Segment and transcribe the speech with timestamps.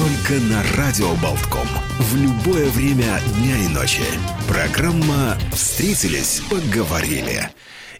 [0.00, 1.68] Только на Радио Болтком.
[1.98, 4.00] В любое время дня и ночи.
[4.48, 7.50] Программа «Встретились, поговорили».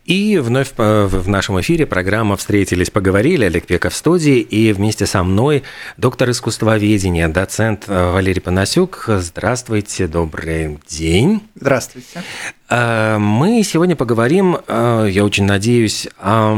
[0.06, 3.44] И вновь в нашем эфире программа «Встретились, поговорили».
[3.44, 4.38] Олег Пеков в студии.
[4.38, 5.62] И вместе со мной
[5.98, 9.04] доктор искусствоведения, доцент Валерий Панасюк.
[9.06, 11.42] Здравствуйте, добрый день.
[11.54, 12.22] Здравствуйте.
[12.70, 16.56] Э, мы сегодня поговорим, э, я очень надеюсь, о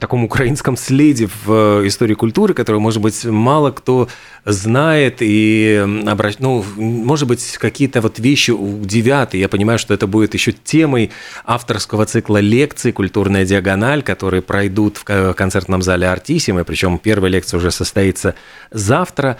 [0.00, 4.08] таком украинском следе в истории культуры, который, может быть, мало кто
[4.44, 6.36] знает и обращ...
[6.40, 9.34] ну, может быть, какие-то вот вещи удивят.
[9.34, 11.12] И я понимаю, что это будет еще темой
[11.44, 17.70] авторского цикла лекций «Культурная диагональ», которые пройдут в концертном зале «Артисимы», причем первая лекция уже
[17.70, 18.34] состоится
[18.72, 19.38] завтра.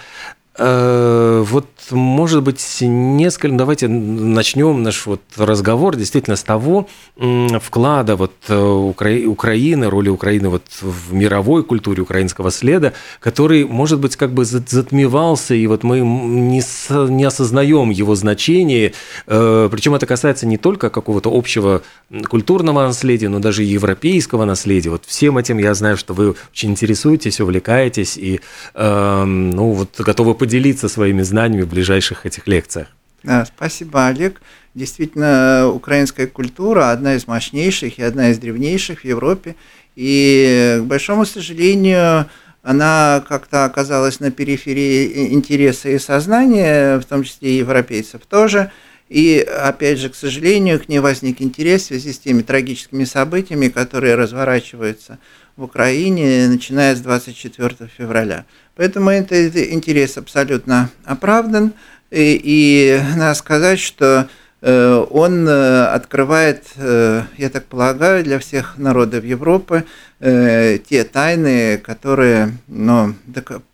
[0.58, 8.32] Э, вот, может быть, несколько, давайте начнем наш вот разговор действительно с того вклада вот
[8.48, 9.10] э, Укра...
[9.26, 15.54] Украины, роли Украины вот в мировой культуре украинского следа, который, может быть, как бы затмевался,
[15.54, 16.88] и вот мы не, с...
[17.08, 18.94] не осознаем его значение,
[19.26, 21.82] э, причем это касается не только какого-то общего
[22.28, 24.90] культурного наследия, но даже европейского наследия.
[24.90, 28.40] Вот всем этим я знаю, что вы очень интересуетесь, увлекаетесь и,
[28.74, 32.86] ну, вот готовы поделиться своими знаниями в ближайших этих лекциях.
[33.24, 34.40] Да, спасибо, Олег.
[34.74, 39.56] Действительно, украинская культура одна из мощнейших и одна из древнейших в Европе.
[39.96, 42.26] И, к большому сожалению,
[42.62, 48.70] она как-то оказалась на периферии интереса и сознания, в том числе и европейцев тоже.
[49.08, 53.66] И, опять же, к сожалению, к ней возник интерес в связи с теми трагическими событиями,
[53.66, 55.18] которые разворачиваются
[55.56, 58.44] в Украине, начиная с 24 февраля.
[58.76, 61.72] Поэтому этот интерес абсолютно оправдан.
[62.10, 64.28] И, и надо сказать, что
[64.60, 69.84] э, он э, открывает, э, я так полагаю, для всех народов Европы
[70.18, 73.14] те тайны, которые ну,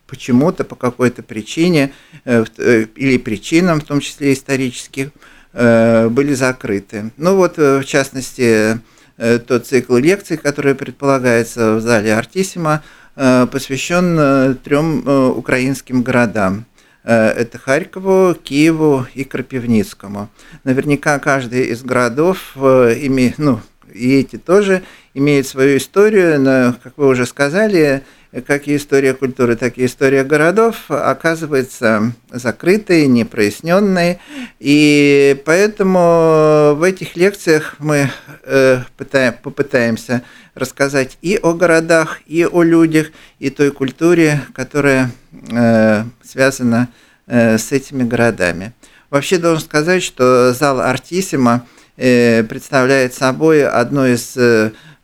[0.09, 1.93] почему-то, по какой-то причине
[2.25, 5.11] или причинам, в том числе исторических,
[5.53, 7.13] были закрыты.
[7.17, 8.81] Ну вот, в частности,
[9.17, 12.83] тот цикл лекций, который предполагается в зале Артисима,
[13.15, 16.65] Э, посвящен э, трем э, украинским городам.
[17.05, 20.29] Это Харькову, Киеву и Крапивницкому.
[20.63, 23.59] Наверняка каждый из городов имеет, ну,
[23.93, 28.05] и эти тоже имеют свою историю, но, как вы уже сказали,
[28.41, 34.21] как и история культуры, так и история городов оказывается закрытой, непроясненной.
[34.59, 38.11] И поэтому в этих лекциях мы
[38.45, 40.23] э, пытаем, попытаемся
[40.55, 45.11] рассказать и о городах, и о людях, и той культуре, которая
[45.51, 46.89] э, связана
[47.27, 48.73] э, с этими городами.
[49.11, 54.35] Вообще должен сказать, что зал Артисима представляет собой одно из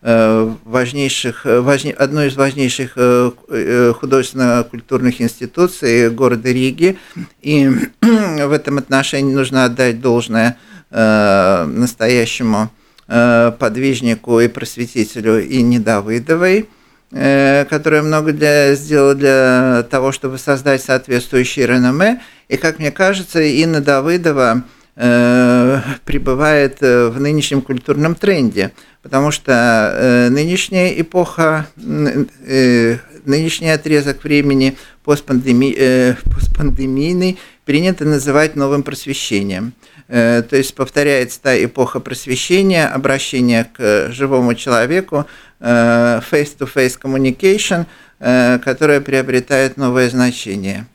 [0.00, 6.98] важнейших, э, одной из важнейших э, художественно-культурных институций города Риги.
[7.42, 7.68] И
[8.00, 10.56] в этом отношении нужно отдать должное
[10.90, 12.70] настоящему
[13.06, 16.66] подвижнику и просветителю Инне Давыдовой,
[17.10, 22.22] которая много для, сделала для того, чтобы создать соответствующее реноме.
[22.48, 24.62] И, как мне кажется, Инна Давыдова
[24.98, 28.72] пребывает в нынешнем культурном тренде–
[29.08, 29.52] потому что
[29.94, 39.72] э, нынешняя эпоха, э, нынешний отрезок времени постпандеми, э, постпандемийный принято называть новым просвещением.
[40.08, 45.26] Э, то есть повторяется та эпоха просвещения, обращения к живому человеку,
[45.60, 47.86] э, face-to-face communication,
[48.20, 50.86] э, которая приобретает новое значение.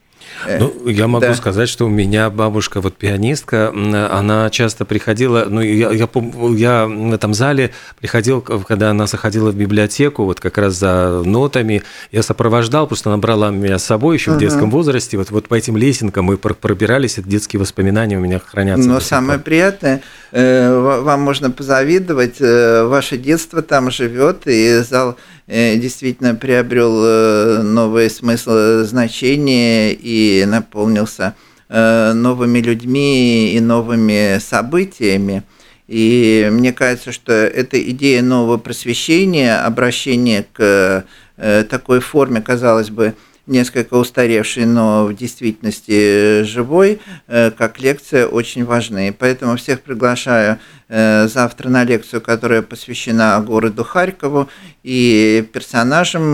[0.45, 1.35] Э, ну, я могу да.
[1.35, 3.69] сказать, что у меня бабушка, вот пианистка,
[4.11, 6.09] она часто приходила, ну, я, я,
[6.55, 11.83] я в этом зале приходил, когда она заходила в библиотеку, вот как раз за нотами,
[12.11, 15.55] я сопровождал, просто она брала меня с собой еще в детском возрасте, вот, вот по
[15.55, 18.87] этим лесенкам мы пробирались, это детские воспоминания у меня хранятся.
[18.87, 20.01] Но самое приятное,
[20.31, 28.83] э, вам можно позавидовать, э, ваше детство там живет, и зал действительно приобрел новый смысл
[28.85, 31.35] значения и наполнился
[31.69, 35.43] э, новыми людьми и новыми событиями.
[35.87, 41.03] И мне кажется, что эта идея нового просвещения, обращения к
[41.69, 43.13] такой форме, казалось бы,
[43.47, 49.13] несколько устаревший, но в действительности живой, как лекция, очень важны.
[49.17, 50.57] Поэтому всех приглашаю
[50.87, 54.47] завтра на лекцию, которая посвящена городу Харькову
[54.83, 56.33] и персонажам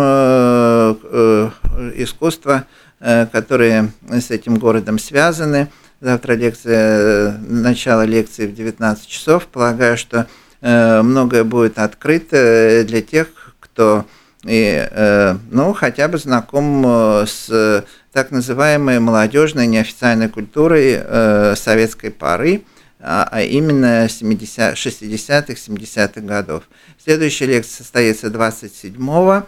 [1.98, 2.66] искусства,
[3.00, 5.70] которые с этим городом связаны.
[6.02, 9.48] Завтра лекция, начало лекции в 19 часов.
[9.48, 10.28] Полагаю, что
[10.62, 13.28] э, многое будет открыто для тех,
[13.60, 14.06] кто
[14.46, 22.64] и, э, ну, хотя бы знаком э, с так называемой молодежной неофициальной культурой советской поры,
[23.00, 26.64] а, а именно 70, 60-х, 70-х годов.
[26.98, 29.44] Следующая лекция состоится 27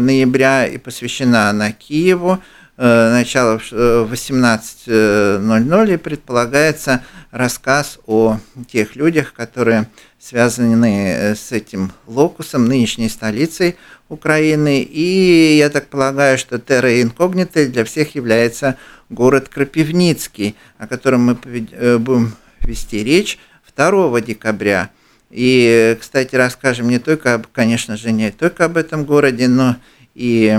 [0.00, 2.40] ноября и посвящена она Киеву.
[2.76, 3.72] Э, начало в
[4.12, 8.38] 18.00 и предполагается рассказ о
[8.68, 9.88] тех людях, которые
[10.18, 13.76] связаны э, с этим локусом, нынешней столицей
[14.08, 14.82] Украины.
[14.82, 18.76] И я так полагаю, что терра инкогнита для всех является
[19.08, 23.38] город Крапивницкий, о котором мы э, будем вести речь
[23.76, 24.90] 2 декабря.
[25.34, 29.74] И, кстати, расскажем не только, конечно же, не только об этом городе, но
[30.14, 30.56] и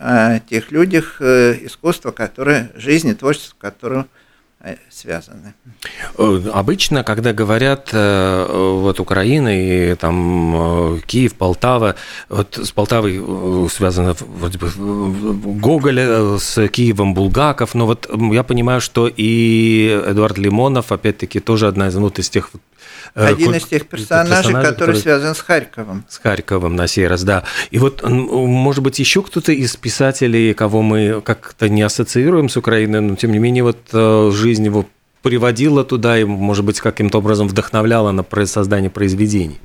[0.00, 4.06] о тех людях э, искусства, которые, жизни, творчество, которые
[4.60, 5.54] э, связаны.
[6.18, 11.94] Э, обычно, когда говорят вот Украина и там Киев, Полтава,
[12.28, 14.72] вот с Полтавой связано вроде бы
[15.60, 16.00] Гоголь,
[16.40, 21.94] с Киевом Булгаков, но вот я понимаю, что и Эдуард Лимонов, опять-таки, тоже одна из,
[21.94, 22.50] вот из тех
[23.16, 26.04] Один из тех персонажей, персонажей который, который связан с Харьковом.
[26.06, 27.44] С Харьковом на сей раз, да.
[27.70, 33.00] И вот, может быть, еще кто-то из писателей, кого мы как-то не ассоциируем с Украиной,
[33.00, 34.84] но тем не менее вот э, жизнь его
[35.22, 39.58] приводила туда и, может быть, каким-то образом вдохновляла на создание произведений.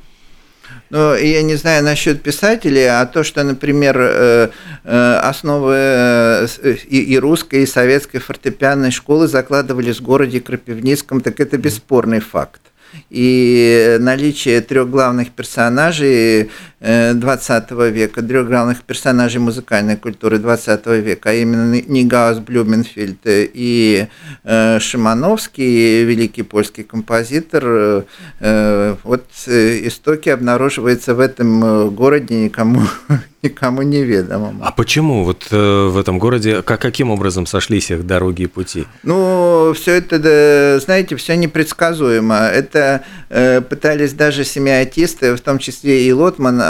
[0.89, 4.50] Ну, я не знаю насчет писателей, а то, что, например, э,
[4.86, 6.48] основы
[6.89, 12.62] и русской, и советской фортепианной школы закладывались в городе Крапивницком, так это бесспорный факт
[13.09, 16.49] и наличие трех главных персонажей
[16.81, 24.07] 20 э, века, трех главных персонажей музыкальной культуры 20 века, а именно Нигаус Блюменфельд и
[24.44, 28.06] э, Шимановский, великий польский композитор,
[28.39, 32.81] э, вот истоки обнаруживаются в этом городе никому
[33.42, 34.63] никому неведомому.
[34.63, 38.86] А почему вот э, в этом городе, как, каким образом сошлись их дороги и пути?
[39.04, 42.36] Ну, все это, да, знаете, все непредсказуемо.
[42.36, 46.63] Это э, пытались даже семиотисты, в том числе и Лотман, э,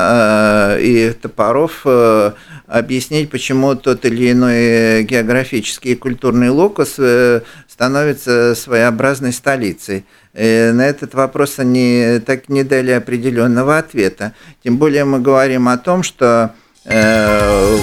[0.79, 2.31] и Топоров, э,
[2.67, 10.05] объяснить, почему тот или иной географический и культурный локус э, становится своеобразной столицей.
[10.33, 14.33] Э, на этот вопрос они так не дали определенного ответа.
[14.63, 16.53] Тем более мы говорим о том, что
[16.85, 17.77] э,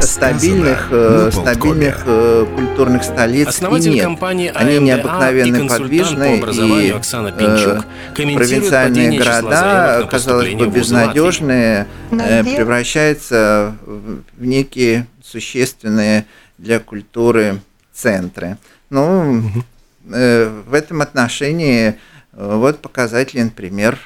[0.00, 4.04] стабильных, э, стабильных э, культурных столиц Основатель и нет.
[4.04, 7.84] компании Они а необыкновенно подвижны, и Оксана Пинчук
[8.14, 16.26] провинциальные города, казалось бы, безнадежные, превращаются в некие существенные
[16.58, 17.60] для культуры
[17.92, 18.56] центры.
[18.90, 19.64] Ну, угу.
[20.04, 21.94] в этом отношении
[22.32, 23.98] вот показательный пример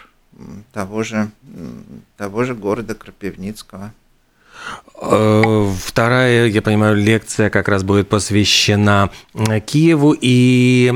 [0.72, 1.30] того же,
[2.16, 3.92] того же города Крапивницкого.
[5.04, 9.10] Э, вторая, я понимаю, лекция как раз будет посвящена
[9.66, 10.92] Киеву, и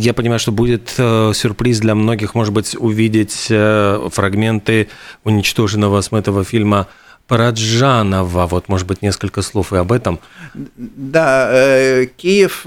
[0.00, 4.88] я понимаю, что будет э, сюрприз для многих, может быть, увидеть э, фрагменты
[5.24, 6.86] уничтоженного смытого фильма
[7.26, 8.46] Параджанова.
[8.46, 10.20] Вот, может быть, несколько слов и об этом.
[10.54, 12.64] Да, Киев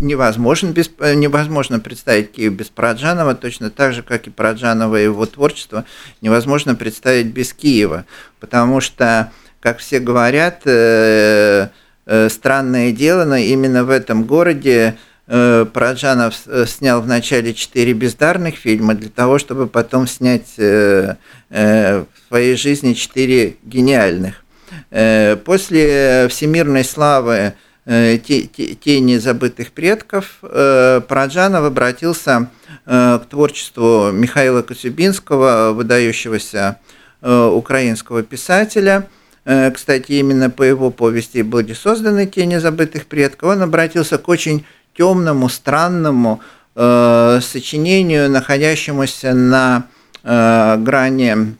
[0.00, 5.26] невозможно, без, невозможно представить Киев без Параджанова, точно так же, как и Параджанова и его
[5.26, 5.84] творчество
[6.20, 8.04] невозможно представить без Киева,
[8.40, 11.68] потому что, как все говорят, э,
[12.06, 14.96] э, странное дело, но именно в этом городе
[15.28, 21.16] э, Параджанов э, снял в начале четыре бездарных фильма для того, чтобы потом снять э,
[21.50, 24.44] э, в своей жизни четыре гениальных.
[24.90, 27.52] Э, после всемирной славы Э,
[27.84, 32.48] тени забытых предков, э, Параджанов обратился
[32.86, 36.78] э, к творчеству Михаила Коцюбинского, выдающегося
[37.24, 39.06] украинского писателя.
[39.44, 43.50] Кстати, именно по его повести были созданы «Тени забытых предков».
[43.50, 44.66] Он обратился к очень
[44.98, 46.40] темному, странному
[46.74, 49.86] сочинению, находящемуся на
[50.24, 51.54] грани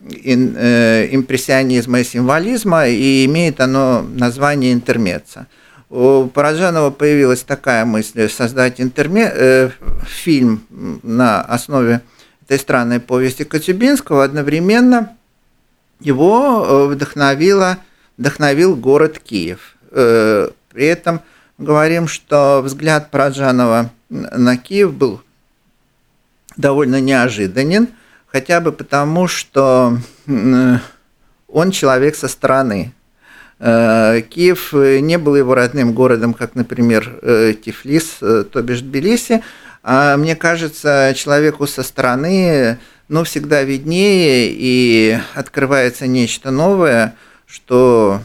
[1.14, 5.46] импрессионизма и символизма, и имеет оно название «Интермеца»
[5.92, 9.30] у Параджанова появилась такая мысль создать интерме...
[9.32, 9.70] э,
[10.06, 10.66] фильм
[11.02, 12.00] на основе
[12.44, 15.16] этой странной повести Коцюбинского одновременно
[16.00, 17.78] его вдохновило,
[18.16, 19.76] вдохновил город Киев.
[19.90, 21.20] При этом
[21.58, 25.20] говорим, что взгляд Праджанова на Киев был
[26.56, 27.88] довольно неожиданен,
[28.26, 29.98] хотя бы потому, что
[31.46, 32.92] он человек со стороны.
[33.64, 39.44] Э, Киев не был его родным городом, как, например, э, Тифлис, э, то бишь Тбилиси,
[39.84, 47.14] а мне кажется, человеку со стороны ну, всегда виднее и открывается нечто новое,
[47.46, 48.20] что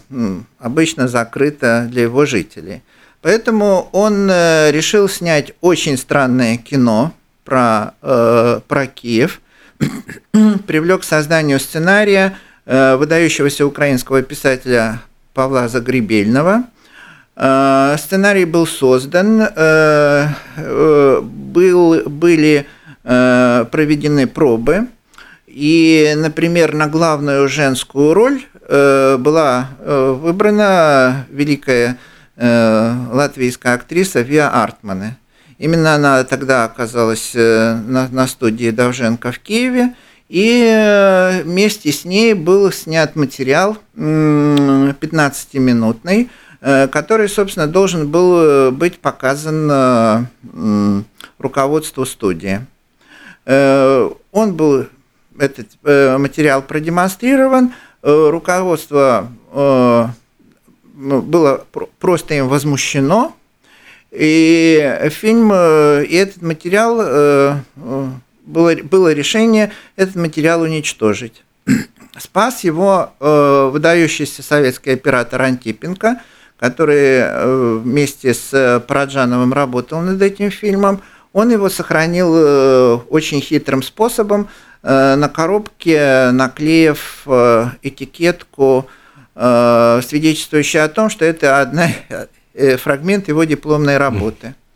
[0.58, 2.82] обычно закрыто для его жителей.
[3.22, 7.14] Поэтому он решил снять очень странное кино
[7.44, 9.42] про, про Киев,
[10.68, 15.02] привлек к созданию сценария выдающегося украинского писателя
[15.38, 16.64] Павла Загребельного.
[17.36, 22.66] Э, сценарий был создан, э, э, был, были
[23.04, 24.88] проведены пробы,
[25.48, 31.98] и, например, на главную женскую роль была выбрана великая
[32.36, 35.16] латвийская актриса Виа Артмане.
[35.58, 39.94] Именно она тогда оказалась на, на студии Давженко в Киеве–
[40.30, 48.72] и э, вместе с ней был снят материал 15-минутный, э, который, собственно, должен был э,
[48.72, 50.28] быть показан
[51.38, 52.66] руководству студии.
[53.46, 54.88] Он был,
[55.40, 59.32] этот материал продемонстрирован, руководство
[60.94, 61.66] было
[62.00, 63.34] просто им возмущено,
[64.12, 67.62] и фильм, и этот материал
[68.48, 71.44] было, было решение этот материал уничтожить.
[72.18, 76.22] Спас его э, выдающийся советский оператор Антипенко,
[76.58, 81.02] который э, вместе с Параджановым работал над этим фильмом.
[81.34, 84.48] Он его сохранил э, очень хитрым способом,
[84.82, 88.88] э, на коробке наклеив э, этикетку,
[89.36, 91.90] э, свидетельствующую о том, что это одна,
[92.54, 94.56] э, фрагмент его дипломной работы.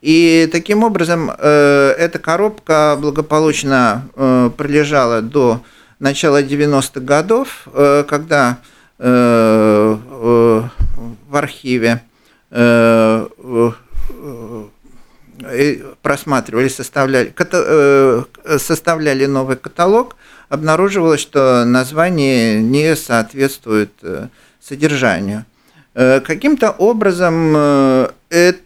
[0.00, 5.62] И таким образом э, эта коробка благополучно э, пролежала до
[5.98, 8.58] начала 90-х годов, э, когда
[9.00, 10.70] в
[11.30, 12.02] архиве
[16.02, 17.32] просматривали, составляли,
[18.58, 20.16] составляли новый каталог,
[20.48, 23.92] обнаруживалось, что название не соответствует
[24.60, 25.44] содержанию.
[25.94, 27.56] Каким-то образом
[28.28, 28.58] это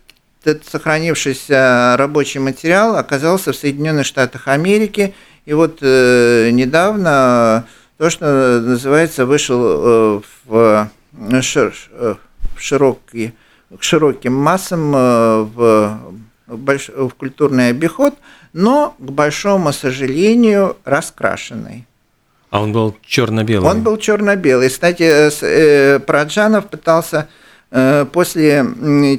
[0.47, 5.15] этот сохранившийся рабочий материал оказался в Соединенных Штатах Америки.
[5.45, 7.67] И вот э, недавно
[7.99, 10.91] то, что называется, вышел э, в,
[11.43, 12.15] шир, э,
[12.57, 13.33] в широкий,
[13.79, 16.01] к широким массам э, в,
[16.47, 18.15] больш, в культурный обиход,
[18.53, 21.87] но, к большому сожалению, раскрашенный.
[22.51, 23.69] А он был черно-белый?
[23.69, 24.69] Он был черно-белый.
[24.69, 27.42] Кстати, э, Праджанов пытался Э,
[28.13, 28.67] после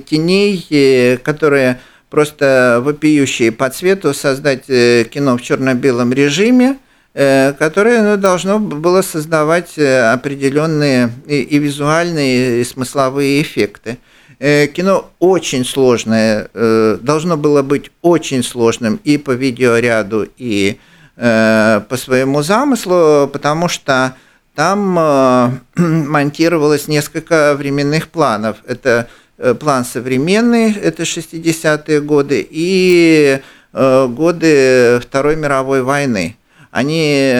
[0.07, 1.79] теней, э, которые
[2.09, 6.77] просто вопиющие по цвету, создать э, кино в черно-белом режиме,
[7.13, 13.99] которое ну, должно было создавать определенные и, и визуальные, и смысловые эффекты.
[14.39, 20.79] Кино очень сложное, должно было быть очень сложным и по видеоряду, и
[21.15, 24.15] по своему замыслу, потому что
[24.55, 25.49] там э,
[25.81, 28.57] монтировалось несколько временных планов.
[28.67, 29.07] Это
[29.37, 33.39] э, план современный, это 60-е годы, и
[33.73, 36.37] э, годы Второй мировой войны.
[36.71, 37.35] Они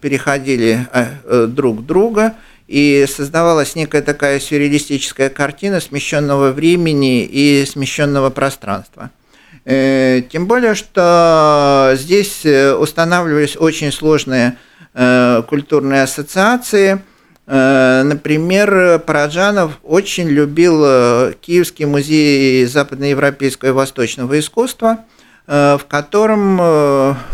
[0.00, 0.86] переходили
[1.48, 2.36] друг друга,
[2.68, 9.10] и создавалась некая такая сюрреалистическая картина смещенного времени и смещенного пространства.
[9.64, 14.56] Тем более, что здесь устанавливались очень сложные
[14.94, 17.02] культурные ассоциации.
[17.50, 25.04] Э, например, Параджанов очень любил э, Киевский музей западноевропейского и восточного искусства,
[25.46, 26.58] в котором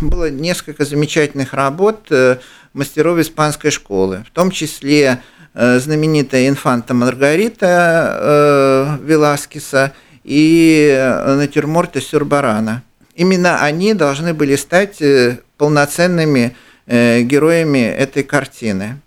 [0.00, 2.08] было несколько замечательных работ
[2.72, 5.20] мастеров испанской школы, в том числе
[5.52, 12.84] знаменитая инфанта Маргарита Веласкеса и натюрморты Сюрбарана.
[13.16, 15.02] Именно они должны были стать
[15.58, 16.50] полноценными Э,
[16.86, 19.00] героями этой картины.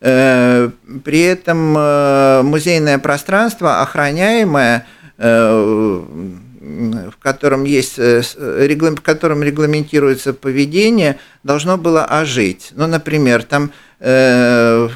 [0.00, 0.70] Э,
[1.04, 4.86] при этом э, музейное пространство, охраняемое,
[5.18, 6.04] в
[7.20, 12.72] котором есть, в котором регламентируется поведение, должно было ожить.
[12.74, 14.90] Ну, например, там стоял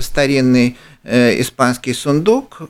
[0.00, 2.62] старинный испанский сундук,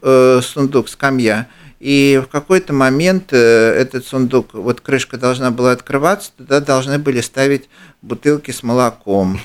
[0.43, 1.47] сундук скамья,
[1.87, 7.69] и в какой-то момент этот сундук, вот крышка должна была открываться, туда должны были ставить
[8.03, 9.39] бутылки с молоком.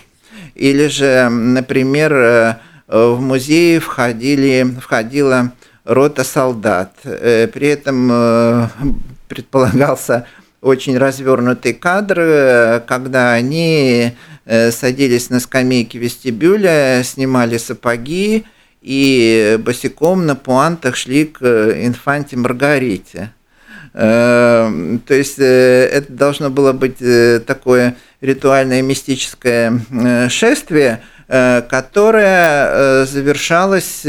[0.55, 2.57] или же, например,
[2.87, 5.53] в музей входили, входила
[5.85, 6.93] рота солдат.
[7.03, 8.69] При этом
[9.27, 10.27] предполагался
[10.61, 14.13] очень развернутый кадр, когда они
[14.45, 18.45] садились на скамейки вестибюля, снимали сапоги
[18.81, 23.31] и босиком на пуантах шли к инфанте Маргарите.
[23.93, 33.05] Эм, то есть э, это должно было быть э, такое ритуальное мистическое э, шествие, которое
[33.05, 34.01] завершалось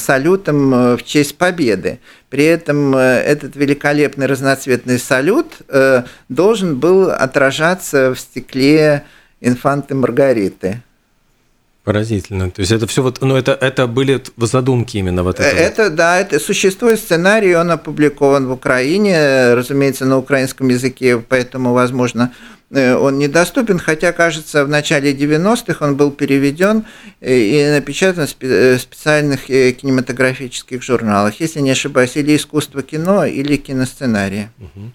[0.00, 1.98] салютом в честь победы.
[2.30, 5.52] При этом этот великолепный разноцветный салют
[6.30, 9.04] должен был отражаться в стекле
[9.42, 10.80] инфанты Маргариты.
[11.86, 12.50] Поразительно.
[12.50, 15.56] То есть это все вот, ну это, это были задумки именно вот этого.
[15.56, 22.32] Это, да, это существует сценарий, он опубликован в Украине, разумеется, на украинском языке, поэтому, возможно,
[22.70, 26.86] э, он недоступен, хотя, кажется, в начале 90-х он был переведен
[27.20, 33.56] э, и напечатан в э, специальных кинематографических журналах, если не ошибаюсь, или искусство кино, или
[33.56, 34.50] киносценария.
[34.58, 34.90] Угу.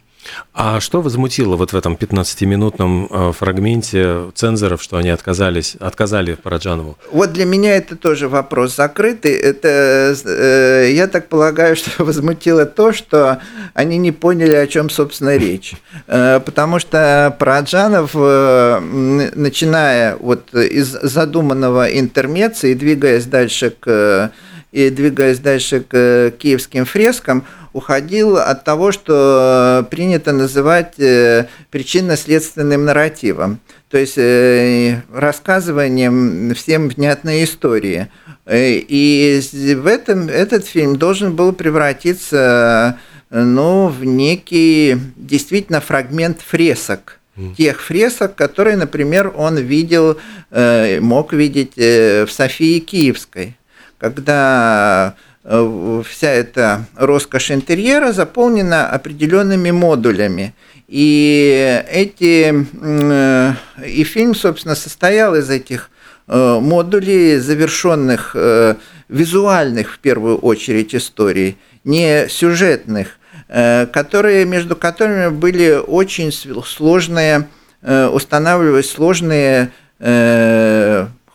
[0.54, 6.98] А что возмутило вот в этом 15-минутном э, фрагменте цензоров, что они отказались, отказали Параджанову?
[7.12, 9.32] Вот для меня это тоже вопрос закрытый.
[9.32, 13.40] Это, э, я так полагаю, что возмутило то, что
[13.74, 15.74] они не поняли, о чем, собственно, речь.
[16.08, 24.32] Э, потому что Параджанов, начиная вот из задуманного интермеца и двигаясь дальше к
[24.72, 33.60] и двигаясь дальше к киевским фрескам, уходил от того, что принято называть э, причинно-следственным нарративом,
[33.90, 38.10] то есть э, рассказыванием всем внятной истории.
[38.46, 39.42] Э, и
[39.76, 42.98] в этом этот фильм должен был превратиться
[43.30, 47.20] ну, в некий действительно фрагмент фресок.
[47.58, 50.18] Тех фресок, которые, например, он видел,
[50.52, 53.58] мог видеть в Софии Киевской,
[53.98, 60.54] когда Э, вся эта роскошь интерьера заполнена определенными модулями.
[60.88, 63.54] И эти э,
[63.86, 65.90] и фильм, собственно, состоял из этих
[66.28, 68.36] э, модулей, завершенных
[69.10, 77.50] визуальных в первую очередь историй, не сюжетных, которые, между которыми были очень сложные,
[77.82, 79.72] устанавливались сложные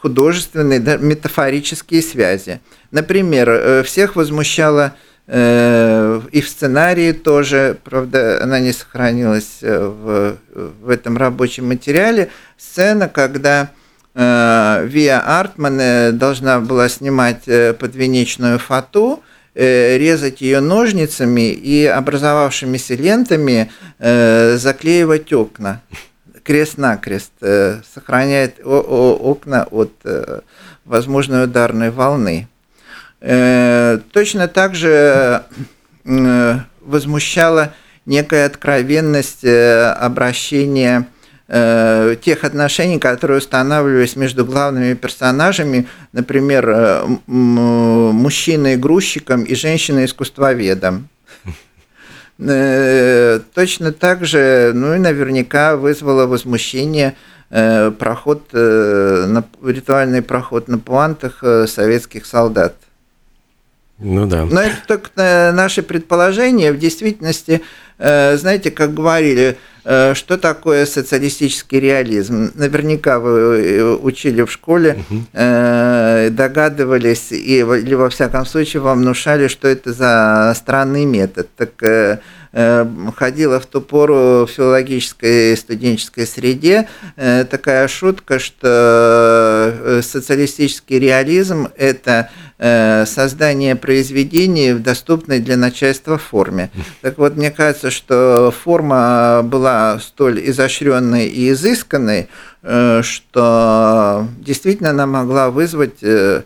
[0.06, 2.60] художественные, да, метафорические связи.
[2.92, 4.94] Например, э, всех возмущала
[5.26, 10.36] э, и в сценарии тоже, правда, она не сохранилась э, в,
[10.84, 13.70] в этом рабочем материале, сцена, когда
[14.14, 17.44] Виа Артман должна была снимать
[17.78, 19.22] подвенечную фату,
[19.54, 25.82] резать ее ножницами и образовавшимися лентами заклеивать окна
[26.46, 27.32] крест-накрест,
[27.92, 29.92] сохраняет окна от
[30.86, 32.48] возможной ударной волны.
[33.20, 35.42] Э, точно так же
[36.04, 41.06] э, возмущала некая откровенность э, обращения
[41.48, 51.08] тех отношений, которые устанавливались между главными персонажами, например, мужчиной-грузчиком и женщиной-искусствоведом.
[52.38, 57.14] Точно так же, ну и наверняка вызвало возмущение
[57.48, 62.74] проход, ритуальный проход на пуантах советских солдат.
[63.98, 64.44] Ну да.
[64.44, 66.72] Но это только э, наши предположения.
[66.72, 67.60] В действительности, э,
[67.98, 72.52] знаете, как говорили, э, что такое социалистический реализм?
[72.54, 75.22] Наверняка вы учили в школе, угу.
[75.32, 81.48] догадывались, или во всяком случае вам внушали, что это за странный метод.
[81.56, 82.20] Так
[83.16, 93.04] ходила в ту пору в филологической студенческой среде такая шутка, что социалистический реализм– это Э,
[93.04, 96.70] создание произведений в доступной для начальства форме.
[97.02, 102.28] Так вот, мне кажется, что форма была столь изощренной и изысканной,
[102.62, 106.44] э, что действительно она могла вызвать э,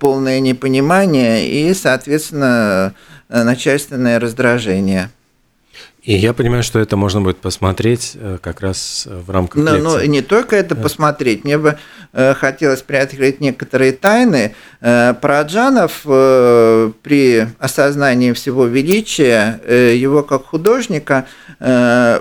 [0.00, 2.94] полное непонимание и, соответственно,
[3.28, 5.10] начальственное раздражение.
[6.04, 9.76] И я понимаю, что это можно будет посмотреть э, как раз э, в рамках но,
[9.76, 10.06] лекции.
[10.06, 11.44] Ну, не только это посмотреть.
[11.44, 11.78] Мне бы
[12.12, 14.54] э, хотелось приоткрыть некоторые тайны.
[14.80, 19.60] Параджанов при осознании всего величия
[19.94, 21.26] его как художника,
[21.58, 22.20] к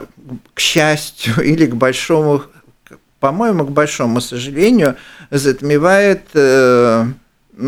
[0.58, 2.44] счастью или к большому,
[3.20, 4.96] по-моему, к большому сожалению,
[5.30, 6.30] затмевает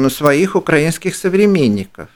[0.10, 2.08] своих украинских современников.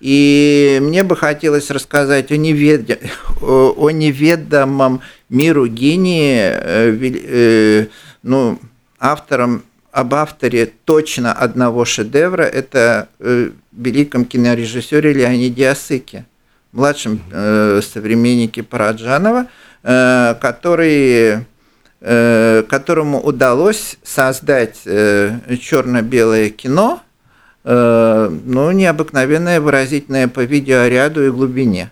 [0.00, 3.00] И мне бы хотелось рассказать о, невед...
[3.40, 7.86] о неведомом миру гении, э, э,
[8.22, 8.58] ну,
[8.98, 16.26] автором об авторе точно одного шедевра, это э, великом кинорежиссере Леониде Осыке,
[16.72, 19.46] младшем э, современнике Параджанова,
[19.82, 21.44] э, который,
[22.00, 27.02] которому удалось создать черно-белое кино,
[27.62, 31.90] ну, необыкновенное, выразительное по видеоряду и глубине.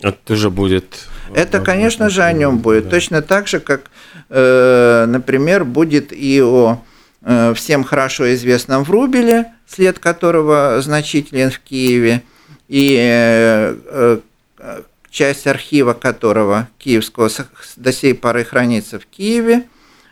[0.00, 1.08] Это тоже будет...
[1.34, 2.84] Это, конечно же, о нем будет.
[2.84, 2.90] Да.
[2.90, 3.90] Точно так же, как
[4.28, 6.82] Э, например, будет и о
[7.22, 12.22] э, всем хорошо известном Врубеле, след которого значителен в Киеве,
[12.68, 14.18] и э,
[15.10, 17.30] часть архива которого киевского
[17.76, 19.64] до сей поры хранится в Киеве.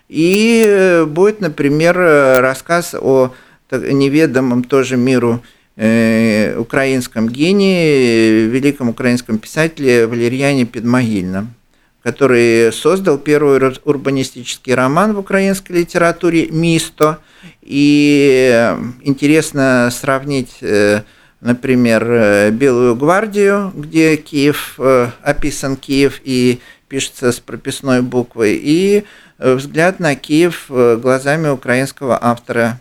[0.09, 3.35] И будет, например, рассказ о
[3.71, 5.43] неведомом тоже миру
[5.77, 11.55] украинском гении, великом украинском писателе Валерьяне Педмогильном
[12.05, 17.19] который создал первый урбанистический роман в украинской литературе «Мисто».
[17.63, 21.01] И э, интересно сравнить, э,
[21.41, 24.79] например, э, «Белую гвардию», где Киев,
[25.23, 29.05] описан Киев и пишется с прописной буквой, и
[29.39, 32.79] взгляд на Киев глазами украинского автора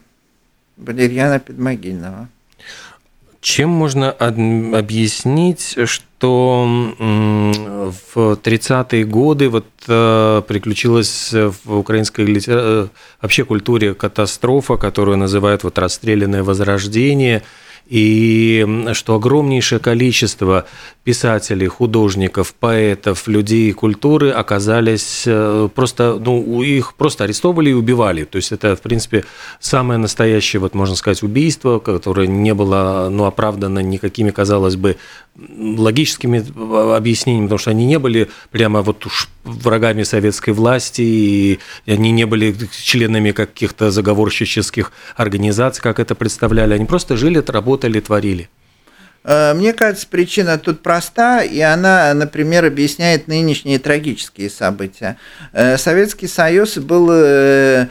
[0.78, 2.28] Валерьяна Педмогильного.
[3.42, 12.58] Чем можно объяснить, что в 30-е годы вот э, приключилась в украинской литер...
[12.58, 12.88] Э,
[13.22, 17.44] вообще культуре катастрофа, которую называют вот расстрелянное возрождение–
[17.88, 20.66] и что огромнейшее количество
[21.04, 28.24] писателей, художников, поэтов, людей культуры оказались э, просто, ну, их просто арестовывали и убивали.
[28.24, 29.26] То есть это, в принципе,
[29.60, 34.96] самое настоящее, вот можно сказать, убийство, которое не было, ну, оправдано никакими, казалось бы,
[35.36, 36.40] логическими
[36.96, 42.26] объяснениями, потому что они не были прямо вот уж врагами советской власти, и они не
[42.26, 46.74] были членами каких-то заговорщических организаций, как это представляли.
[46.76, 48.50] Они просто жили, работали, творили.
[49.24, 55.18] Э, мне кажется, причина тут проста, и она, например, объясняет нынешние трагические события.
[55.52, 57.88] Э, Советский Союз был э,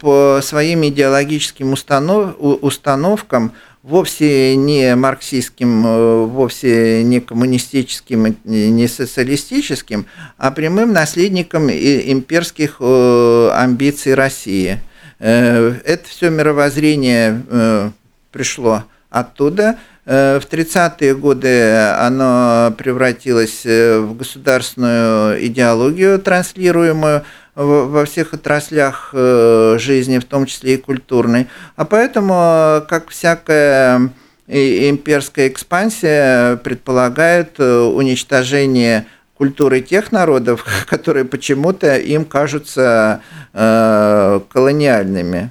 [0.00, 3.52] по своим идеологическим установ, установкам
[3.86, 10.06] вовсе не марксистским, э, вовсе не коммунистическим, не социалистическим,
[10.38, 14.80] а прямым наследником имперских э, амбиций России.
[15.20, 17.92] Э, это все мировоззрение
[18.32, 19.78] пришло оттуда.
[20.04, 27.24] В 30-е годы оно превратилось в государственную идеологию, транслируемую
[27.56, 31.48] во всех отраслях э, жизни, в том числе и культурной.
[31.74, 34.10] А поэтому, как всякая
[34.46, 43.22] имперская экспансия предполагает э, уничтожение культуры тех народов, которые почему-то им кажутся
[43.54, 45.50] э, колониальными.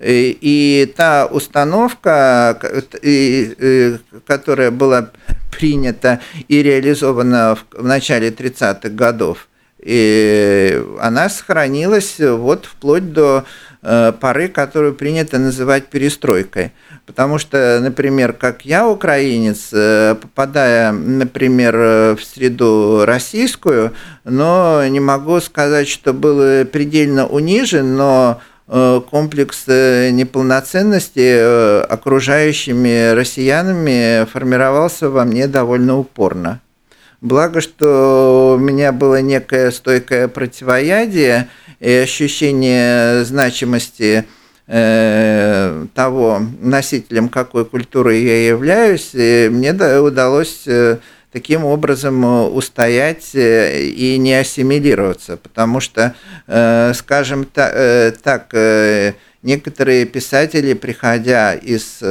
[0.00, 2.58] И, и та установка,
[4.26, 5.10] которая была
[5.50, 9.48] принята и реализована в, в начале 30-х годов,
[9.86, 13.44] и она сохранилась вот вплоть до
[13.82, 16.72] э, поры, которую принято называть перестройкой.
[17.06, 23.92] Потому что, например, как я, украинец, э, попадая, например, в среду российскую,
[24.24, 35.10] но не могу сказать, что был предельно унижен, но э, комплекс неполноценности окружающими россиянами формировался
[35.10, 36.60] во мне довольно упорно.
[37.20, 41.48] Благо, что у меня было некое стойкое противоядие
[41.80, 44.26] и ощущение значимости
[44.66, 50.98] э, того, носителем какой культуры я являюсь, и мне удалось э,
[51.32, 52.22] таким образом
[52.54, 56.14] устоять э, и не ассимилироваться, потому что,
[56.94, 58.52] скажем так,
[59.42, 62.02] некоторые писатели, приходя из,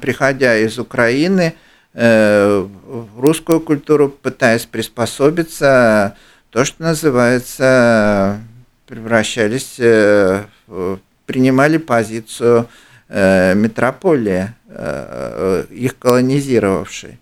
[0.00, 1.54] приходя из Украины,
[1.94, 6.16] в русскую культуру, пытаясь приспособиться,
[6.50, 8.40] то, что называется,
[8.86, 10.44] превращались, э,
[11.24, 12.68] принимали позицию
[13.08, 14.52] э, метрополии,
[15.70, 17.20] их колонизировавшей.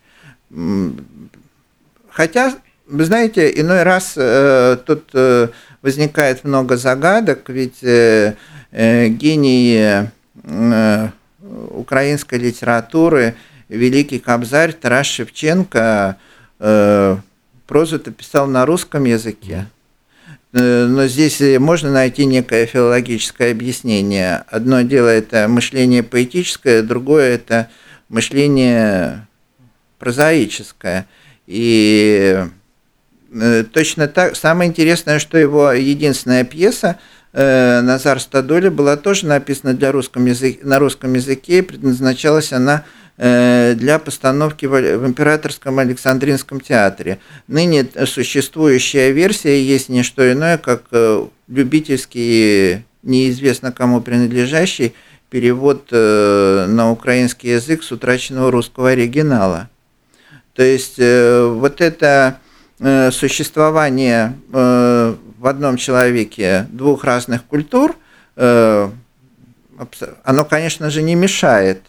[2.08, 2.54] Хотя,
[2.86, 4.14] вы знаете, иной раз
[4.86, 5.10] тут
[5.82, 10.10] возникает много загадок, ведь гении
[11.74, 13.34] украинской литературы–
[13.72, 16.16] великий Кобзарь Тарас Шевченко
[16.58, 17.16] э,
[17.66, 19.66] прозу-то писал на русском языке.
[20.52, 24.44] Э, но здесь можно найти некое филологическое объяснение.
[24.48, 27.68] Одно дело это мышление поэтическое, другое это
[28.08, 29.26] мышление
[29.98, 31.06] прозаическое.
[31.46, 32.44] И
[33.72, 34.36] точно так.
[34.36, 36.98] Самое интересное, что его единственная пьеса
[37.32, 42.84] Назар Стадоли была тоже написана для русском языке, на русском языке, и предназначалась она
[43.22, 47.20] для постановки в Императорском Александринском театре.
[47.46, 50.86] Ныне существующая версия есть не что иное, как
[51.46, 54.94] любительский, неизвестно кому принадлежащий,
[55.30, 59.68] перевод на украинский язык с утраченного русского оригинала.
[60.54, 62.38] То есть э, вот это
[62.78, 67.96] э, существование э, в одном человеке двух разных культур,
[68.36, 68.92] оно,
[70.48, 71.82] конечно же, не мешает.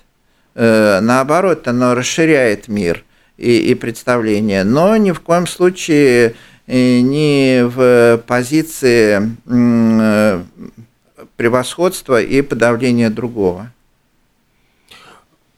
[0.55, 3.03] Наоборот, оно расширяет мир
[3.37, 6.35] и, и представление, но ни в коем случае
[6.67, 9.35] не в позиции
[11.35, 13.71] превосходства и подавления другого.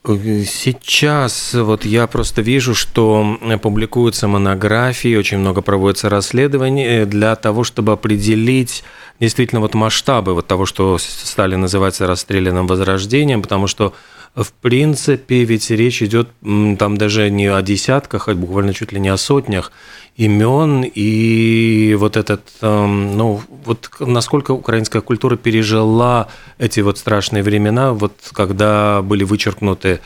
[0.06, 7.64] Сейчас вот я просто вижу, что публикуются монографии, очень много проводится расследований э, для того,
[7.64, 8.84] чтобы определить
[9.20, 13.96] действительно вот масштабы вот того, что стали называть расстрелянным возрождением, потому что
[14.36, 19.10] в принципе ведь речь идет там даже не о десятках, а буквально чуть ли не
[19.10, 19.72] о сотнях
[20.18, 27.94] имен и вот этот, эм, ну, вот насколько украинская культура пережила эти вот страшные времена,
[27.94, 30.00] вот когда были вычеркнуты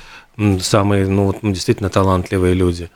[0.62, 2.90] самые, ну, вот, действительно талантливые люди?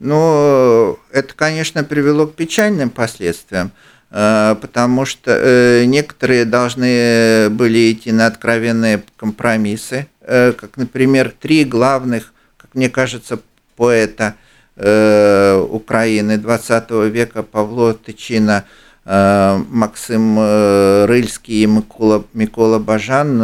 [0.00, 3.72] Ну, это, конечно, привело к печальным последствиям,
[4.10, 12.34] э, потому что э, некоторые должны были идти на откровенные компромиссы, как, например, три главных,
[12.56, 13.40] как мне кажется,
[13.76, 14.34] поэта–
[14.80, 18.64] Э, Украины 20 века Павло Тычина,
[19.04, 23.38] э, Максим э, Рыльский и Микола, Микола Бажан,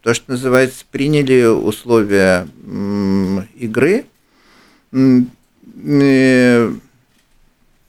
[0.00, 2.48] то, что называется, приняли условия
[3.54, 4.06] игры.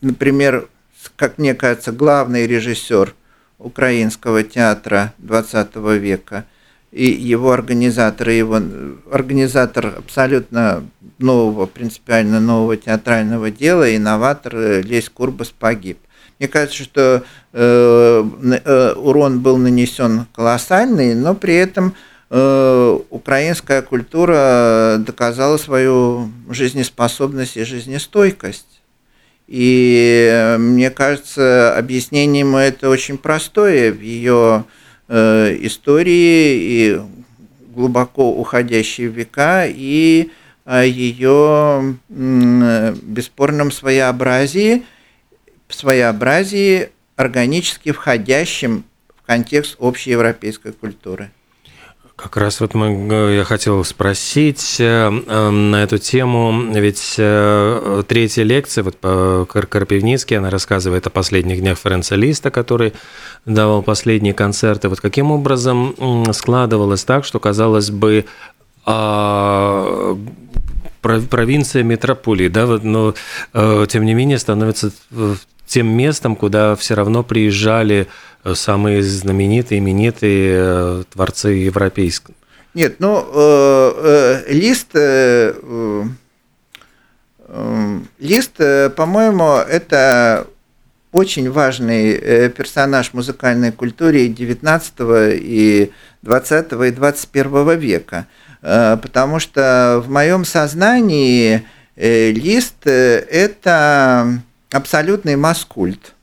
[0.02, 0.68] Например,
[1.16, 3.16] как мне кажется, главный режиссер
[3.60, 6.46] украинского театра 20 века–
[6.91, 8.62] и его организатор, его
[9.12, 10.84] организатор абсолютно
[11.19, 15.97] нового, принципиально нового театрального дела, инноватор э, Лесь Курбас погиб.
[16.39, 17.23] Мне кажется, что
[17.54, 21.95] э, э, урон был нанесен колоссальный, но при этом
[22.30, 28.82] э, украинская культура доказала свою жизнеспособность и жизнестойкость.
[29.47, 34.65] И э, мне кажется, объяснение ему это очень простое в ее
[35.10, 37.02] истории и
[37.74, 40.32] глубоко уходящие века и
[40.65, 44.84] о ее бесспорном своеобразии,
[45.70, 48.84] своеобразии органически входящем
[49.15, 51.32] в контекст общей европейской культуры.
[52.18, 58.42] Как раз вот мы, я хотел спросить э, э, на эту тему, ведь э, третья
[58.42, 62.94] лекция, вот по Карпивницкий, она рассказывает о последних днях Ференца Листа, который
[63.46, 64.90] давал последние концерты.
[64.90, 65.96] Вот каким образом
[66.34, 68.26] складывалось так, что, казалось бы,
[68.84, 70.18] а,
[71.02, 73.14] провинция метрополии, да, но
[73.54, 74.92] тем не менее становится
[75.68, 78.08] тем местом, куда все равно приезжали
[78.44, 82.34] э, самые знаменитые, именитые э, творцы европейского.
[82.74, 84.94] Нет, ну, э, лист,
[88.20, 88.58] лист,
[88.96, 90.48] по-моему, это
[91.12, 94.94] очень важный персонаж музыкальной культуры 19
[95.34, 98.28] и 20 и 21 века,
[98.62, 101.64] потому что в моем сознании
[101.96, 104.40] лист– это
[104.72, 106.14] абсолютный маскульт.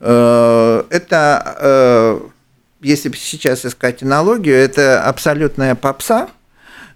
[0.00, 2.20] Э, это, э,
[2.82, 6.28] если сейчас искать аналогию, это абсолютная попса.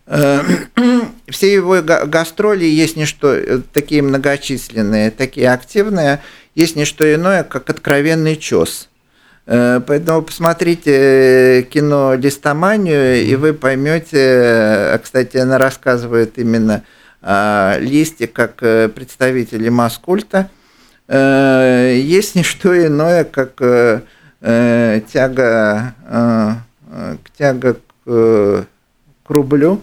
[0.06, 0.42] Э,
[1.28, 6.20] все его гастроли есть не что, такие многочисленные, такие активные,
[6.54, 8.88] есть не что иное, как откровенный чес.
[9.46, 16.84] Поэтому посмотрите кино «Листоманию», и вы поймете, кстати, она рассказывает именно
[17.22, 20.48] а, листе как э, представители маскульта,
[21.06, 24.00] э, есть не что иное, как э,
[25.12, 25.94] тяга,
[27.36, 28.66] тяга к, к
[29.28, 29.82] рублю,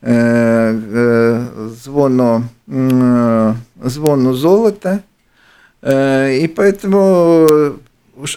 [0.00, 5.02] звону, звону золота.
[5.82, 7.76] И поэтому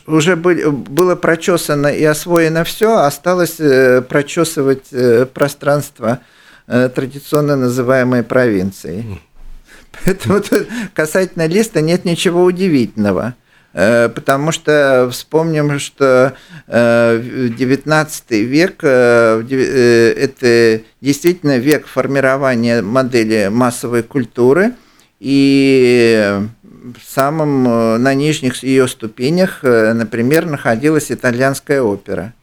[0.08, 3.62] уже было прочесано и освоено все, осталось
[4.10, 4.90] прочесывать
[5.34, 9.22] пространство– Э, традиционно называемой провинцией.
[10.04, 13.36] Поэтому тут касательно листа нет ничего удивительного.
[13.74, 16.36] Э, потому что вспомним, что
[16.68, 24.74] XIX э, век– это действительно век формирования модели массовой культуры,
[25.20, 32.34] и в самом, на нижних ее ступенях, например, находилась итальянская опера.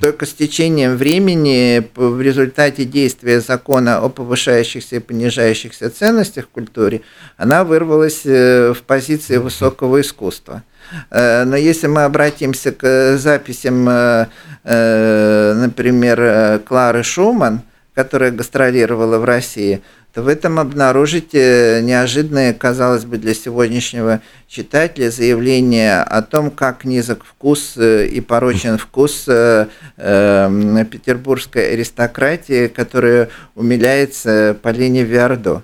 [0.00, 7.02] Только с течением времени, в результате действия закона о повышающихся и понижающихся ценностях в культуре,
[7.36, 10.62] она вырвалась в позиции высокого искусства–
[11.10, 14.26] Э, но если мы обратимся к записям, э,
[14.64, 17.62] э, например, Клары Шуман,
[17.94, 19.82] которая гастролировала в России,
[20.14, 27.24] то в этом обнаружите неожиданное, казалось бы, для сегодняшнего читателя заявление о том, как низок
[27.24, 29.24] вкус и порочен вкус
[29.96, 35.62] петербургской аристократии, которая умиляется Полине Виардо.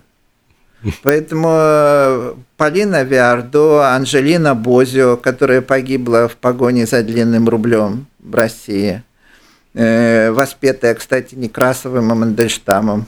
[1.03, 9.03] Поэтому э, Полина Виардо, Анжелина Бозио, которая погибла в погоне за длинным рублем в России,
[9.75, 13.07] э, воспетая, кстати, Некрасовым и Мандельштамом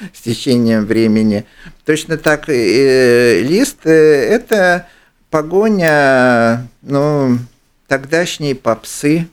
[0.12, 1.44] с течением времени.
[1.84, 3.90] Точно так и лист э,–
[4.30, 4.86] это
[5.30, 7.38] погоня ну,
[7.86, 9.28] тогдашней попсы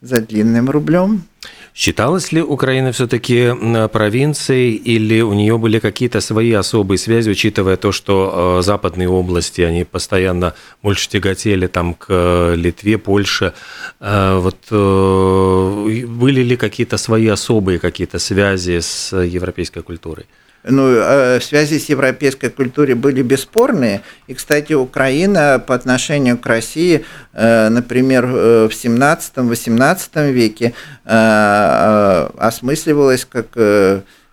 [0.00, 1.26] за длинным рублем.
[1.74, 3.52] Считалась ли Украина все-таки
[3.92, 9.60] провинцией или у нее были какие-то свои особые связи, учитывая то, что э, западные области,
[9.62, 13.54] они постоянно больше тяготели там к э, Литве, Польше.
[13.98, 20.26] Э, вот были ли какие-то свои особые какие-то связи с европейской культурой?
[20.64, 24.00] Ну, э, связи с европейской культурой были бесспорные.
[24.26, 30.72] И, кстати, Украина по отношению к России, э, например, э, в 17-18 веке
[31.04, 33.48] осмысливалась как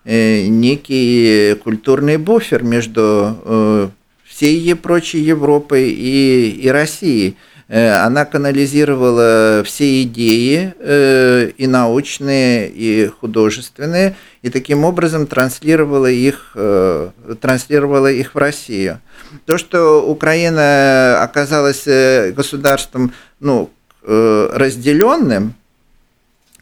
[0.04, 3.92] некий культурный буфер между
[4.24, 7.36] всей прочей Европой и, и Россией.
[7.72, 16.50] Э, она канализировала все идеи э, и научные, и художественные, и таким образом транслировала их,
[16.54, 17.08] э,
[17.40, 19.00] транслировала их в Россию.
[19.46, 21.86] То, что Украина оказалась
[22.34, 23.70] государством ну,
[24.02, 25.54] разделенным,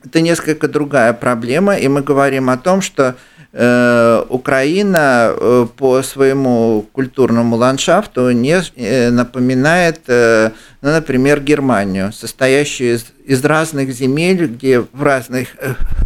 [0.04, 3.16] это несколько другая проблема, и мы говорим о том, что
[3.52, 13.44] Украина э, по своему культурному ландшафту не э, напоминает, ну, например, Германию, состоящую из, из
[13.44, 15.48] разных земель, где в разных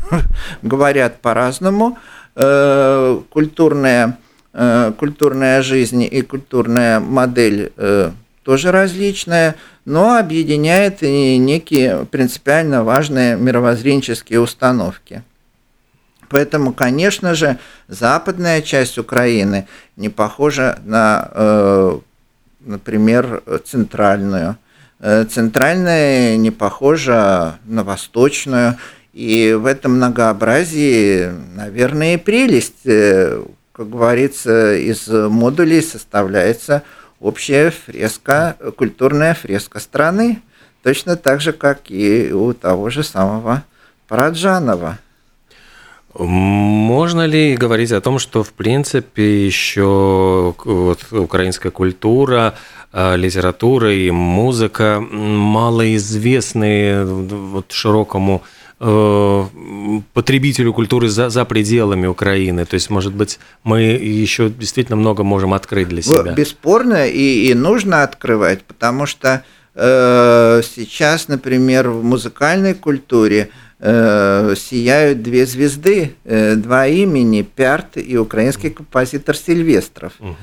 [0.63, 1.99] говорят по-разному,
[2.35, 4.19] культурная,
[4.99, 7.71] культурная жизнь и культурная модель
[8.43, 9.55] тоже различная,
[9.85, 15.23] но объединяет и некие принципиально важные мировоззренческие установки.
[16.29, 17.59] Поэтому, конечно же,
[17.89, 21.99] западная часть Украины не похожа на, э,
[22.61, 24.57] например, центральную.
[25.01, 28.77] Э, центральная не похожа на восточную.
[29.13, 32.87] И в этом многообразии, наверное, и прелесть.
[32.87, 36.83] Э, как говорится, из модулей составляется
[37.21, 40.43] общая фреска, культурная фреска страны,
[40.83, 43.65] точно так же, как и у того же самого
[44.07, 44.99] Параджанова.
[46.17, 52.55] Можно ли говорить о том, что в принципе еще вот, украинская культура,
[52.93, 58.45] э, литература и музыка малоизвестны вот, широкому
[58.79, 59.45] э,
[60.13, 62.65] потребителю культуры за, за пределами Украины.
[62.65, 66.33] То есть, может быть, мы еще действительно много можем открыть для себя.
[66.33, 69.43] Бесспорно, и, и нужно открывать, потому что
[69.75, 73.51] э, сейчас, например, в музыкальной культуре–
[73.87, 80.15] Э, сияют две звезды, э, два имени, Пярт и украинский композитор Сильвестров.
[80.21, 80.35] Угу.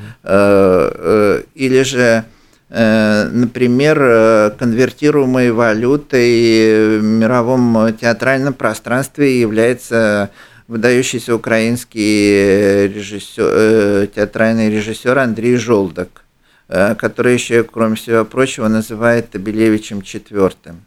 [1.56, 2.24] Или же,
[2.70, 10.30] например, конвертируемой валютой в мировом театральном пространстве является
[10.68, 16.24] выдающийся украинский режиссер, театральный режиссер Андрей Жолдок,
[16.68, 20.86] который еще, кроме всего прочего, называет Табелевичем четвертым.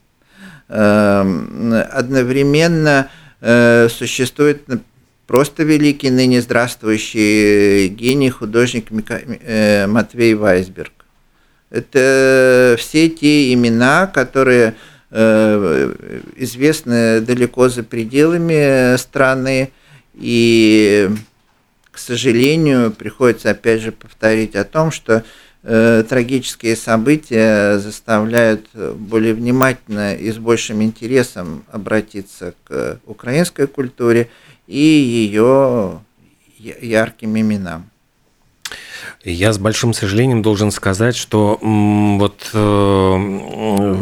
[0.69, 3.11] Эм, одновременно
[3.43, 4.63] э, существует
[5.27, 10.93] просто великий ныне здравствующий гений, художник э, Матвей Вайсберг.
[11.69, 14.75] Это все те имена, которые
[15.11, 19.71] э, известны далеко за пределами страны,
[20.15, 21.11] и,
[21.91, 25.23] к сожалению, приходится опять же повторить о том, что Э,
[25.65, 34.29] трагические события заставляют более внимательно и с большим интересом обратиться к украинской культуре
[34.67, 36.01] и ее
[36.59, 37.91] ярким именам.
[39.25, 43.17] Я с большим сожалением должен сказать, что вот э,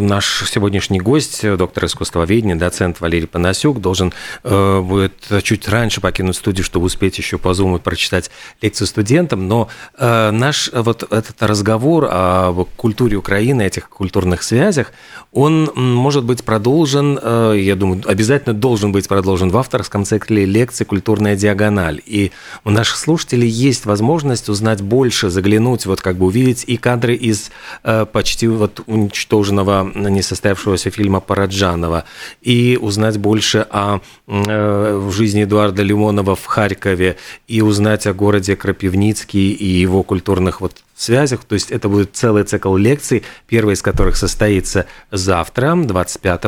[0.01, 4.13] наш сегодняшний гость, доктор искусствоведения, доцент Валерий Панасюк, должен
[4.43, 5.15] э, будет
[5.45, 9.47] чуть раньше покинуть студию, чтобы успеть еще по Zoom прочитать лекцию студентам.
[9.47, 14.91] Но э, наш вот этот разговор о культуре Украины, этих культурных связях,
[15.31, 20.83] он может быть продолжен, э, я думаю, обязательно должен быть продолжен в авторском цикле лекции
[20.83, 22.01] «Культурная диагональ».
[22.05, 22.33] И
[22.65, 27.51] у наших слушателей есть возможность узнать больше, заглянуть, вот как бы увидеть и кадры из
[27.85, 32.05] э, почти вот уничтоженного, несостоявшегося фильма Параджанова,
[32.41, 37.17] и узнать больше о э, жизни Эдуарда Лимонова в Харькове,
[37.49, 41.45] и узнать о городе Крапивницкий и его культурных вот связях.
[41.45, 46.45] То есть это будет целый цикл лекций, первая из которых состоится завтра, 25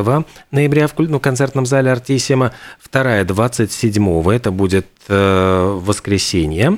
[0.51, 6.77] ноября в ну, концертном зале Артисима, вторая 27 это будет э, воскресенье.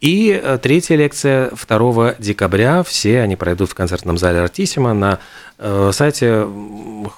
[0.00, 2.82] И э, третья лекция 2 декабря.
[2.82, 5.20] Все они пройдут в концертном зале Артисима на
[5.58, 6.46] э, сайте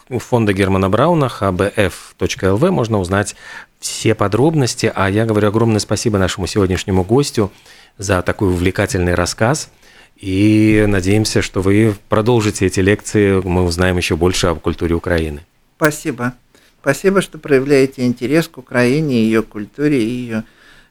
[0.09, 2.71] фонда Германа Брауна hbf.lv.
[2.71, 3.35] Можно узнать
[3.81, 4.93] все подробности.
[4.95, 7.51] А я говорю огромное спасибо нашему сегодняшнему гостю
[7.99, 9.71] за такой увлекательный рассказ.
[10.17, 15.45] И надеемся, что вы продолжите эти лекции, мы узнаем еще больше об культуре Украины.
[15.77, 16.35] Спасибо.
[16.81, 20.45] Спасибо, что проявляете интерес к Украине, ее культуре и ее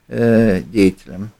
[0.07, 1.31] э, деятелям.